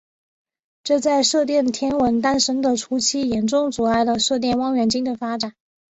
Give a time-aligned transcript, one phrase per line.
[0.83, 5.53] 这在射电天文学诞生的初期严重阻碍了射电望远镜的发展。